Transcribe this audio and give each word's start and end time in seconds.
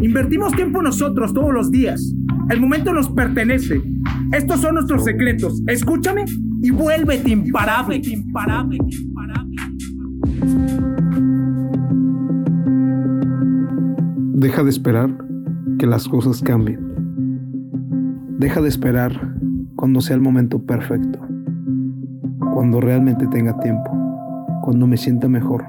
Invertimos 0.00 0.52
tiempo 0.52 0.80
nosotros 0.80 1.34
todos 1.34 1.52
los 1.52 1.70
días. 1.70 2.14
El 2.50 2.60
momento 2.60 2.92
nos 2.92 3.10
pertenece. 3.10 3.82
Estos 4.32 4.60
son 4.60 4.74
nuestros 4.74 5.04
secretos. 5.04 5.60
Escúchame 5.66 6.24
y 6.62 6.70
vuélvete 6.70 7.30
imparable. 7.30 7.96
imparable, 7.96 8.76
imparable. 8.76 9.56
Deja 14.34 14.62
de 14.62 14.70
esperar 14.70 15.10
que 15.78 15.86
las 15.86 16.08
cosas 16.08 16.42
cambien. 16.42 16.78
Deja 18.38 18.60
de 18.60 18.68
esperar 18.68 19.34
cuando 19.74 20.00
sea 20.00 20.14
el 20.14 20.22
momento 20.22 20.64
perfecto. 20.64 21.18
Cuando 22.54 22.80
realmente 22.80 23.26
tenga 23.26 23.58
tiempo. 23.58 23.90
Cuando 24.62 24.86
me 24.86 24.96
sienta 24.96 25.28
mejor. 25.28 25.64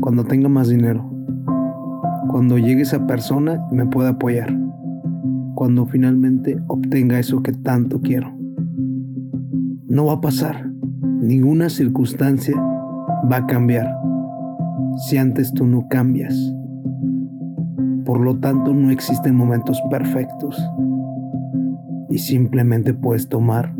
Cuando 0.00 0.24
tenga 0.24 0.48
más 0.48 0.68
dinero. 0.68 1.13
Cuando 2.28 2.58
llegue 2.58 2.82
esa 2.82 3.06
persona 3.06 3.64
y 3.70 3.74
me 3.74 3.86
pueda 3.86 4.10
apoyar. 4.10 4.56
Cuando 5.54 5.86
finalmente 5.86 6.60
obtenga 6.68 7.18
eso 7.18 7.42
que 7.42 7.52
tanto 7.52 8.00
quiero. 8.00 8.36
No 9.86 10.06
va 10.06 10.14
a 10.14 10.20
pasar. 10.20 10.68
Ninguna 11.02 11.68
circunstancia 11.68 12.56
va 13.30 13.36
a 13.36 13.46
cambiar 13.46 13.88
si 15.06 15.16
antes 15.16 15.52
tú 15.52 15.66
no 15.66 15.88
cambias. 15.88 16.34
Por 18.04 18.20
lo 18.20 18.38
tanto, 18.38 18.74
no 18.74 18.90
existen 18.90 19.34
momentos 19.34 19.80
perfectos 19.90 20.62
y 22.10 22.18
simplemente 22.18 22.94
puedes 22.94 23.28
tomar 23.28 23.74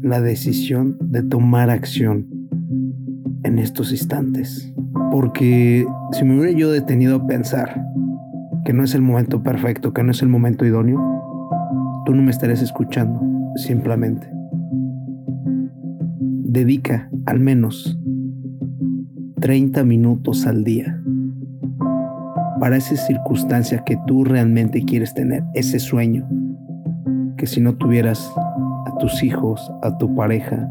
la 0.00 0.20
decisión 0.20 0.96
de 1.00 1.22
tomar 1.22 1.70
acción 1.70 2.26
en 3.42 3.58
estos 3.58 3.92
instantes. 3.92 4.72
Porque 5.12 5.86
si 6.12 6.24
me 6.24 6.38
hubiera 6.38 6.58
yo 6.58 6.72
detenido 6.72 7.16
a 7.16 7.26
pensar 7.26 7.84
que 8.64 8.72
no 8.72 8.82
es 8.82 8.94
el 8.94 9.02
momento 9.02 9.42
perfecto, 9.42 9.92
que 9.92 10.02
no 10.02 10.10
es 10.10 10.22
el 10.22 10.28
momento 10.28 10.64
idóneo, 10.64 10.98
tú 12.06 12.14
no 12.14 12.22
me 12.22 12.30
estarías 12.30 12.62
escuchando, 12.62 13.20
simplemente. 13.56 14.26
Dedica 16.18 17.10
al 17.26 17.40
menos 17.40 18.00
30 19.40 19.84
minutos 19.84 20.46
al 20.46 20.64
día 20.64 20.98
para 22.58 22.78
esa 22.78 22.96
circunstancia 22.96 23.82
que 23.84 23.98
tú 24.06 24.24
realmente 24.24 24.82
quieres 24.82 25.12
tener, 25.12 25.44
ese 25.52 25.78
sueño, 25.78 26.26
que 27.36 27.46
si 27.46 27.60
no 27.60 27.74
tuvieras 27.74 28.32
a 28.86 28.96
tus 28.98 29.22
hijos, 29.22 29.70
a 29.82 29.98
tu 29.98 30.14
pareja, 30.14 30.70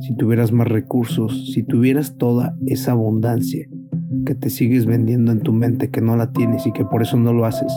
si 0.00 0.14
tuvieras 0.14 0.52
más 0.52 0.68
recursos, 0.68 1.52
si 1.52 1.62
tuvieras 1.62 2.16
toda 2.16 2.56
esa 2.66 2.92
abundancia 2.92 3.66
que 4.24 4.34
te 4.34 4.50
sigues 4.50 4.86
vendiendo 4.86 5.32
en 5.32 5.40
tu 5.40 5.52
mente 5.52 5.90
que 5.90 6.00
no 6.00 6.16
la 6.16 6.32
tienes 6.32 6.66
y 6.66 6.72
que 6.72 6.84
por 6.84 7.02
eso 7.02 7.16
no 7.16 7.32
lo 7.32 7.44
haces, 7.44 7.72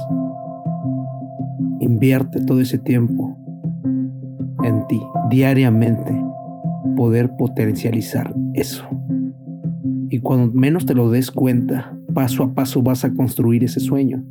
invierte 1.79 2.41
todo 2.41 2.59
ese 2.59 2.77
tiempo 2.77 3.37
en 4.63 4.85
ti, 4.87 5.01
diariamente, 5.29 6.13
poder 6.95 7.31
potencializar 7.37 8.35
eso. 8.53 8.85
Y 10.09 10.19
cuando 10.19 10.51
menos 10.51 10.85
te 10.85 10.95
lo 10.95 11.09
des 11.09 11.31
cuenta, 11.31 11.95
paso 12.13 12.43
a 12.43 12.53
paso 12.53 12.81
vas 12.81 13.05
a 13.05 13.13
construir 13.13 13.63
ese 13.63 13.79
sueño. 13.79 14.23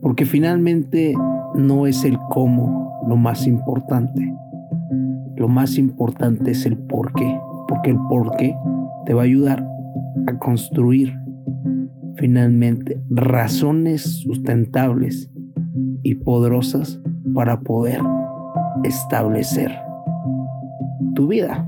Porque 0.00 0.24
finalmente 0.24 1.14
no 1.54 1.86
es 1.86 2.04
el 2.04 2.18
cómo 2.30 3.04
lo 3.06 3.16
más 3.16 3.46
importante. 3.46 4.34
Lo 5.40 5.48
más 5.48 5.78
importante 5.78 6.50
es 6.50 6.66
el 6.66 6.76
por 6.76 7.14
qué. 7.14 7.40
Porque 7.66 7.92
el 7.92 7.98
por 8.10 8.36
qué 8.36 8.54
te 9.06 9.14
va 9.14 9.22
a 9.22 9.24
ayudar 9.24 9.66
a 10.26 10.38
construir 10.38 11.14
finalmente 12.16 13.00
razones 13.08 14.02
sustentables 14.20 15.30
y 16.02 16.16
poderosas 16.16 17.00
para 17.32 17.60
poder 17.60 18.02
establecer 18.84 19.72
tu 21.14 21.28
vida. 21.28 21.66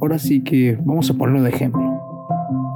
Ahora 0.00 0.18
sí 0.18 0.42
que 0.42 0.76
vamos 0.84 1.08
a 1.08 1.14
ponerlo 1.14 1.44
de 1.44 1.50
ejemplo 1.50 1.96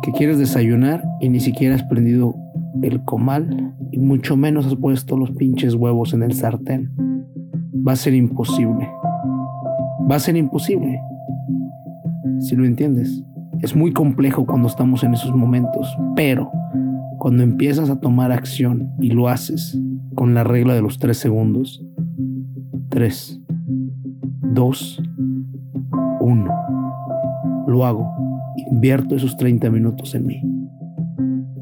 que 0.02 0.12
quieres 0.12 0.38
desayunar 0.38 1.02
y 1.20 1.30
ni 1.30 1.40
siquiera 1.40 1.74
has 1.74 1.82
prendido 1.82 2.36
el 2.82 3.02
comal 3.02 3.74
y 3.90 3.98
mucho 3.98 4.36
menos 4.36 4.66
has 4.66 4.76
puesto 4.76 5.16
los 5.16 5.32
pinches 5.32 5.74
huevos 5.74 6.14
en 6.14 6.22
el 6.22 6.32
sartén. 6.32 6.92
Va 7.84 7.94
a 7.94 7.96
ser 7.96 8.14
imposible. 8.14 8.88
Va 10.10 10.16
a 10.16 10.20
ser 10.20 10.36
imposible. 10.36 11.00
Si 12.40 12.56
lo 12.56 12.64
entiendes. 12.64 13.22
Es 13.60 13.74
muy 13.74 13.92
complejo 13.92 14.46
cuando 14.46 14.68
estamos 14.68 15.02
en 15.02 15.14
esos 15.14 15.34
momentos, 15.34 15.96
pero 16.14 16.50
cuando 17.18 17.42
empiezas 17.42 17.90
a 17.90 17.98
tomar 17.98 18.30
acción 18.30 18.92
y 19.00 19.10
lo 19.10 19.28
haces 19.28 19.76
con 20.14 20.32
la 20.32 20.44
regla 20.44 20.74
de 20.74 20.82
los 20.82 21.00
tres 21.00 21.18
segundos, 21.18 21.84
3, 22.90 23.40
2, 24.54 25.02
1, 26.20 26.52
lo 27.66 27.84
hago 27.84 28.18
invierto 28.70 29.14
esos 29.14 29.36
30 29.36 29.70
minutos 29.70 30.14
en 30.14 30.26
mí. 30.26 30.42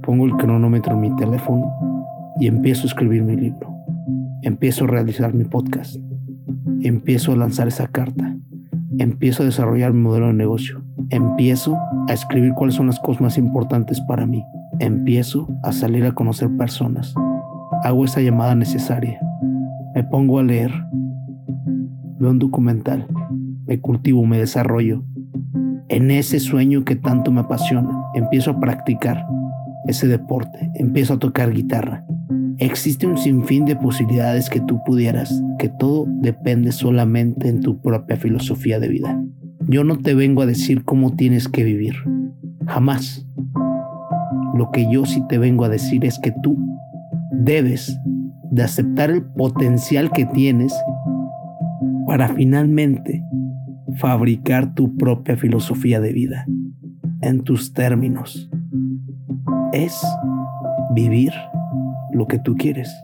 Pongo 0.03 0.27
el 0.27 0.37
cronómetro 0.37 0.95
en 0.95 1.01
mi 1.01 1.17
teléfono 1.17 1.73
y 2.41 2.47
empiezo 2.47 2.85
a 2.85 2.87
escribir 2.87 3.23
mi 3.23 3.37
libro. 3.37 3.75
Empiezo 4.43 4.85
a 4.85 4.89
realizar 4.89 5.35
mi 5.35 5.45
podcast. 5.45 5.97
Empiezo 6.87 7.33
a 7.33 7.37
lanzar 7.37 7.67
esa 7.67 7.89
carta. 7.89 8.37
Empiezo 8.99 9.43
a 9.43 9.47
desarrollar 9.47 9.93
mi 9.93 10.03
modelo 10.03 10.29
de 10.29 10.35
negocio. 10.35 10.85
Empiezo 11.11 11.77
a 12.07 12.13
escribir 12.13 12.53
cuáles 12.55 12.77
son 12.77 12.87
las 12.87 13.01
cosas 13.01 13.21
más 13.21 13.39
importantes 13.39 14.01
para 14.03 14.25
mí. 14.25 14.45
Empiezo 14.79 15.49
a 15.65 15.73
salir 15.73 16.05
a 16.05 16.13
conocer 16.13 16.49
personas. 16.57 17.13
Hago 17.83 18.05
esa 18.05 18.21
llamada 18.21 18.55
necesaria. 18.55 19.21
Me 19.97 20.05
pongo 20.05 20.39
a 20.39 20.45
leer. 20.45 20.71
Veo 22.21 22.31
un 22.31 22.39
documental. 22.39 23.09
Me 23.67 23.81
cultivo, 23.81 24.25
me 24.25 24.39
desarrollo 24.39 25.03
en 25.89 26.13
ese 26.13 26.39
sueño 26.39 26.85
que 26.85 26.95
tanto 26.95 27.33
me 27.33 27.41
apasiona. 27.41 28.05
Empiezo 28.15 28.53
a 28.53 28.61
practicar 28.61 29.27
ese 29.87 30.07
deporte, 30.07 30.71
empiezo 30.75 31.15
a 31.15 31.19
tocar 31.19 31.53
guitarra. 31.53 32.06
Existe 32.59 33.07
un 33.07 33.19
sinfín 33.19 33.67
de 33.67 33.77
posibilidades 33.77 34.49
que 34.49 34.61
tú 34.61 34.83
pudieras, 34.85 35.43
que 35.59 35.69
todo 35.69 36.07
depende 36.23 36.73
solamente 36.73 37.49
en 37.49 37.61
tu 37.61 37.83
propia 37.83 38.17
filosofía 38.17 38.81
de 38.81 38.89
vida. 38.89 39.23
Yo 39.69 39.85
no 39.85 39.99
te 39.99 40.15
vengo 40.15 40.41
a 40.41 40.47
decir 40.47 40.85
cómo 40.85 41.15
tienes 41.17 41.49
que 41.49 41.65
vivir, 41.65 41.95
jamás. 42.67 43.27
Lo 44.55 44.71
que 44.71 44.91
yo 44.91 45.05
sí 45.05 45.23
te 45.29 45.37
vengo 45.37 45.65
a 45.65 45.69
decir 45.69 46.05
es 46.07 46.19
que 46.19 46.33
tú 46.43 46.57
debes 47.31 47.99
de 48.51 48.63
aceptar 48.63 49.11
el 49.11 49.23
potencial 49.23 50.11
que 50.11 50.25
tienes 50.25 50.75
para 52.07 52.29
finalmente 52.29 53.23
fabricar 53.97 54.75
tu 54.75 54.97
propia 54.97 55.37
filosofía 55.37 56.01
de 56.01 56.13
vida 56.13 56.47
en 57.21 57.43
tus 57.43 57.75
términos. 57.75 58.49
Es 59.73 60.01
vivir 60.95 61.33
lo 62.13 62.27
que 62.27 62.39
tú 62.39 62.55
quieres, 62.57 62.95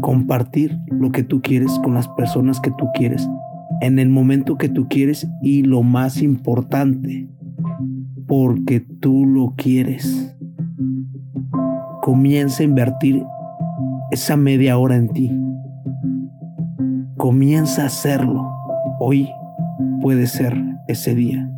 compartir 0.00 0.78
lo 0.88 1.12
que 1.12 1.22
tú 1.22 1.40
quieres 1.40 1.78
con 1.80 1.94
las 1.94 2.08
personas 2.08 2.60
que 2.60 2.70
tú 2.70 2.88
quieres, 2.94 3.28
en 3.80 3.98
el 3.98 4.08
momento 4.08 4.56
que 4.56 4.68
tú 4.68 4.88
quieres 4.88 5.28
y 5.42 5.62
lo 5.62 5.82
más 5.82 6.22
importante, 6.22 7.28
porque 8.26 8.80
tú 8.80 9.26
lo 9.26 9.54
quieres. 9.56 10.36
Comienza 12.02 12.62
a 12.62 12.66
invertir 12.66 13.22
esa 14.10 14.36
media 14.36 14.78
hora 14.78 14.96
en 14.96 15.08
ti. 15.08 15.30
Comienza 17.16 17.82
a 17.82 17.86
hacerlo 17.86 18.54
hoy 19.00 19.28
puede 20.00 20.26
ser 20.26 20.56
ese 20.88 21.14
día. 21.14 21.50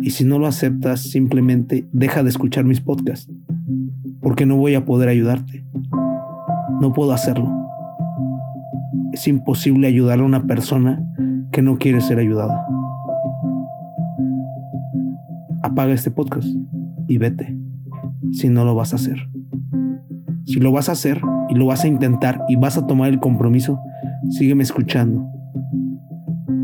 Y 0.00 0.10
si 0.10 0.24
no 0.24 0.38
lo 0.38 0.46
aceptas, 0.46 1.00
simplemente 1.00 1.86
deja 1.92 2.22
de 2.22 2.30
escuchar 2.30 2.64
mis 2.64 2.80
podcasts, 2.80 3.32
porque 4.20 4.46
no 4.46 4.56
voy 4.56 4.74
a 4.74 4.84
poder 4.84 5.08
ayudarte. 5.08 5.64
No 6.82 6.92
puedo 6.92 7.12
hacerlo. 7.12 7.48
Es 9.12 9.28
imposible 9.28 9.86
ayudar 9.86 10.18
a 10.18 10.24
una 10.24 10.48
persona 10.48 11.00
que 11.52 11.62
no 11.62 11.78
quiere 11.78 12.00
ser 12.00 12.18
ayudada. 12.18 12.66
Apaga 15.62 15.92
este 15.92 16.10
podcast 16.10 16.48
y 17.06 17.18
vete, 17.18 17.56
si 18.32 18.48
no 18.48 18.64
lo 18.64 18.74
vas 18.74 18.94
a 18.94 18.96
hacer. 18.96 19.28
Si 20.44 20.58
lo 20.58 20.72
vas 20.72 20.88
a 20.88 20.92
hacer 20.92 21.20
y 21.48 21.54
lo 21.54 21.66
vas 21.66 21.84
a 21.84 21.86
intentar 21.86 22.42
y 22.48 22.56
vas 22.56 22.76
a 22.76 22.84
tomar 22.84 23.10
el 23.10 23.20
compromiso, 23.20 23.78
sígueme 24.30 24.64
escuchando. 24.64 25.24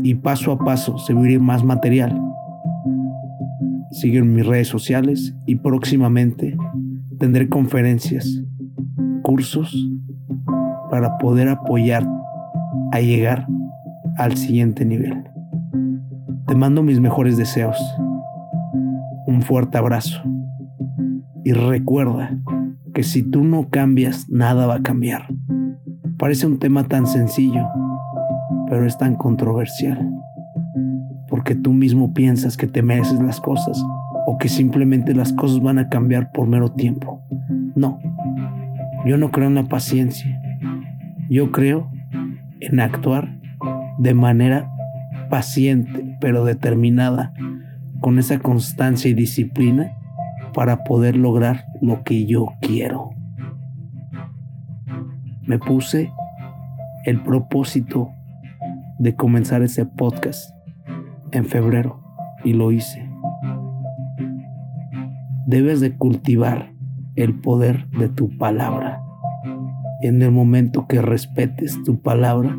Y 0.03 0.15
paso 0.15 0.51
a 0.51 0.59
paso 0.59 0.97
se 0.97 1.13
más 1.39 1.63
material. 1.63 2.21
Sigue 3.91 4.17
en 4.17 4.33
mis 4.33 4.45
redes 4.45 4.67
sociales 4.67 5.33
y 5.45 5.55
próximamente 5.55 6.57
tendré 7.19 7.47
conferencias, 7.47 8.43
cursos 9.23 9.89
para 10.89 11.17
poder 11.17 11.49
apoyar 11.49 12.07
a 12.91 12.99
llegar 12.99 13.47
al 14.17 14.35
siguiente 14.35 14.85
nivel. 14.85 15.23
Te 16.47 16.55
mando 16.55 16.83
mis 16.83 16.99
mejores 16.99 17.37
deseos. 17.37 17.77
Un 19.27 19.41
fuerte 19.41 19.77
abrazo. 19.77 20.21
Y 21.43 21.53
recuerda 21.53 22.37
que 22.93 23.03
si 23.03 23.23
tú 23.23 23.43
no 23.43 23.69
cambias, 23.69 24.29
nada 24.29 24.65
va 24.67 24.75
a 24.75 24.83
cambiar. 24.83 25.27
Parece 26.17 26.47
un 26.47 26.59
tema 26.59 26.83
tan 26.83 27.07
sencillo, 27.07 27.65
pero 28.67 28.85
es 28.85 28.97
tan 28.97 29.15
controversial. 29.15 30.11
Porque 31.29 31.55
tú 31.55 31.71
mismo 31.71 32.13
piensas 32.13 32.57
que 32.57 32.67
te 32.67 32.81
mereces 32.81 33.21
las 33.21 33.39
cosas 33.39 33.81
o 34.25 34.37
que 34.37 34.49
simplemente 34.49 35.13
las 35.13 35.31
cosas 35.33 35.61
van 35.61 35.77
a 35.77 35.89
cambiar 35.89 36.31
por 36.31 36.47
mero 36.47 36.71
tiempo. 36.71 37.21
No, 37.75 37.99
yo 39.05 39.17
no 39.17 39.31
creo 39.31 39.47
en 39.47 39.55
la 39.55 39.63
paciencia. 39.63 40.38
Yo 41.29 41.51
creo 41.51 41.91
en 42.59 42.79
actuar 42.79 43.39
de 43.99 44.13
manera 44.13 44.71
paciente 45.29 46.17
pero 46.19 46.43
determinada, 46.43 47.33
con 48.01 48.17
esa 48.17 48.39
constancia 48.39 49.09
y 49.11 49.13
disciplina 49.13 49.91
para 50.53 50.83
poder 50.83 51.15
lograr 51.15 51.65
lo 51.81 52.03
que 52.03 52.25
yo 52.25 52.47
quiero. 52.61 53.11
Me 55.45 55.59
puse 55.59 56.11
el 57.05 57.21
propósito 57.21 58.09
de 58.97 59.15
comenzar 59.15 59.61
ese 59.61 59.85
podcast 59.85 60.53
en 61.31 61.45
febrero 61.45 62.03
y 62.43 62.53
lo 62.53 62.71
hice. 62.71 63.07
Debes 65.45 65.79
de 65.79 65.95
cultivar 65.95 66.71
el 67.15 67.39
poder 67.39 67.87
de 67.91 68.09
tu 68.09 68.37
palabra. 68.37 69.01
En 70.01 70.21
el 70.21 70.31
momento 70.31 70.87
que 70.87 71.01
respetes 71.01 71.83
tu 71.83 72.01
palabra, 72.01 72.57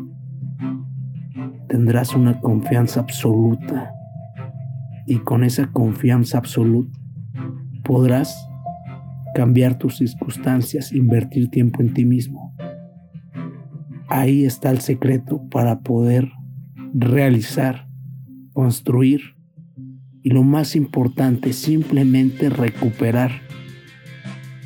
tendrás 1.67 2.13
una 2.13 2.39
confianza 2.39 2.99
absoluta. 2.99 3.93
Y 5.07 5.17
con 5.17 5.43
esa 5.43 5.71
confianza 5.71 6.37
absoluta 6.37 6.99
podrás 7.83 8.47
cambiar 9.33 9.77
tus 9.79 9.97
circunstancias, 9.97 10.93
invertir 10.93 11.49
tiempo 11.49 11.81
en 11.81 11.93
ti 11.93 12.05
mismo. 12.05 12.55
Ahí 14.07 14.45
está 14.45 14.69
el 14.69 14.81
secreto 14.81 15.41
para 15.49 15.79
poder 15.79 16.29
realizar, 16.93 17.87
construir 18.53 19.21
y 20.21 20.29
lo 20.29 20.43
más 20.43 20.75
importante, 20.75 21.53
simplemente 21.53 22.49
recuperar 22.49 23.31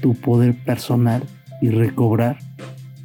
tu 0.01 0.13
poder 0.16 0.56
personal 0.66 1.24
y 1.62 1.69
recobrar 1.69 2.38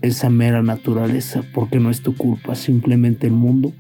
esa 0.03 0.31
mera 0.31 0.63
naturaleza, 0.63 1.43
porque 1.53 1.79
no 1.79 1.91
es 1.91 2.03
tu 2.03 2.17
culpa, 2.17 2.55
simplemente 2.55 3.27
el 3.27 3.33
mundo 3.33 3.73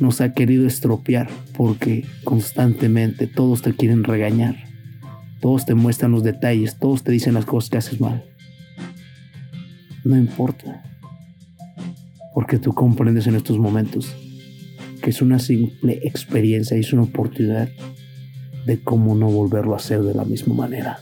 nos 0.00 0.20
ha 0.20 0.32
querido 0.32 0.66
estropear 0.66 1.28
porque 1.56 2.04
constantemente 2.24 3.26
todos 3.26 3.62
te 3.62 3.74
quieren 3.74 4.04
regañar, 4.04 4.56
todos 5.40 5.66
te 5.66 5.74
muestran 5.74 6.12
los 6.12 6.22
detalles, 6.22 6.78
todos 6.78 7.02
te 7.02 7.12
dicen 7.12 7.34
las 7.34 7.44
cosas 7.44 7.70
que 7.70 7.78
haces 7.78 8.00
mal. 8.00 8.24
No 10.04 10.16
importa, 10.16 10.82
porque 12.34 12.58
tú 12.58 12.74
comprendes 12.74 13.26
en 13.26 13.36
estos 13.36 13.58
momentos 13.58 14.14
que 15.02 15.10
es 15.10 15.20
una 15.20 15.38
simple 15.38 16.00
experiencia 16.04 16.76
y 16.76 16.80
es 16.80 16.92
una 16.92 17.02
oportunidad 17.02 17.68
de 18.64 18.80
cómo 18.80 19.14
no 19.14 19.28
volverlo 19.28 19.74
a 19.74 19.76
hacer 19.76 20.02
de 20.02 20.14
la 20.14 20.24
misma 20.24 20.54
manera. 20.54 20.98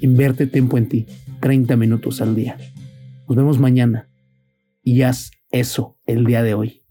Invierte 0.00 0.46
tiempo 0.46 0.78
en 0.78 0.88
ti, 0.88 1.06
30 1.40 1.76
minutos 1.76 2.22
al 2.22 2.34
día. 2.34 2.56
Nos 3.28 3.36
vemos 3.36 3.58
mañana 3.58 4.08
y 4.82 5.02
haz 5.02 5.32
eso 5.50 5.98
el 6.06 6.24
día 6.24 6.42
de 6.42 6.54
hoy. 6.54 6.82